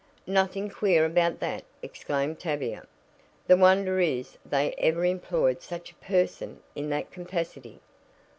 "Nothing 0.25 0.67
queer 0.71 1.05
about 1.05 1.39
that," 1.41 1.63
exclaimed 1.83 2.39
Tavia. 2.39 2.87
"The 3.45 3.55
wonder 3.55 3.99
is 3.99 4.35
they 4.43 4.73
ever 4.79 5.05
employed 5.05 5.61
such 5.61 5.91
a 5.91 5.95
person 5.97 6.59
in 6.73 6.89
that 6.89 7.11
capacity. 7.11 7.79